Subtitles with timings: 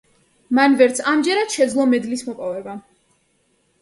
[0.59, 2.77] მან ვერც ამჯერად შეძლო მედლის მოპოვება.